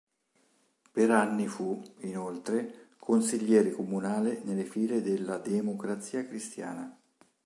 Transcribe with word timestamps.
Per 0.91 1.11
anni 1.11 1.45
fu 1.47 1.79
inoltre 1.99 2.87
consigliere 2.97 3.69
comunale 3.69 4.41
nelle 4.45 4.63
file 4.63 4.99
della 4.99 5.37
Democrazia 5.37 6.25
Cristiana. 6.25 6.97